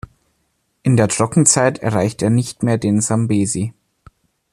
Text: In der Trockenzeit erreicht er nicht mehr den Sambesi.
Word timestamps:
In 0.81 0.97
der 0.97 1.09
Trockenzeit 1.09 1.77
erreicht 1.77 2.23
er 2.23 2.31
nicht 2.31 2.63
mehr 2.63 2.79
den 2.79 3.01
Sambesi. 3.01 3.71